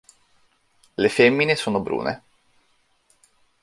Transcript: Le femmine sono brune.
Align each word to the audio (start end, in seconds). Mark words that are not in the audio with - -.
Le 0.95 1.09
femmine 1.09 1.55
sono 1.55 1.79
brune. 1.79 2.23